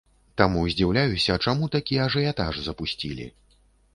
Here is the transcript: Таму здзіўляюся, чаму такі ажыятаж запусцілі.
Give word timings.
Таму 0.41 0.61
здзіўляюся, 0.75 1.35
чаму 1.49 1.69
такі 1.75 2.01
ажыятаж 2.05 2.53
запусцілі. 2.69 3.29